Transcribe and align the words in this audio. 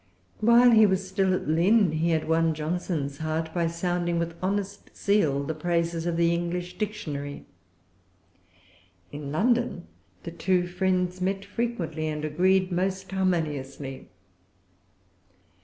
While 0.39 0.71
he 0.71 0.87
was 0.87 1.07
still 1.07 1.31
at 1.35 1.47
Lynn, 1.47 1.91
he 1.91 2.09
had 2.09 2.27
won 2.27 2.55
Johnson's 2.55 3.19
heart 3.19 3.53
by 3.53 3.67
sounding 3.67 4.17
with 4.17 4.35
honest 4.41 4.89
zeal 4.97 5.43
the 5.43 5.53
praises 5.53 6.07
of 6.07 6.17
the 6.17 6.33
English 6.33 6.79
Dictionary. 6.79 7.45
In 9.11 9.31
London 9.31 9.85
the 10.23 10.31
two 10.31 10.65
friends 10.65 11.21
met 11.21 11.45
frequently, 11.45 12.07
and 12.07 12.25
agreed 12.25 12.71
most 12.71 13.11
harmoniously. 13.11 14.09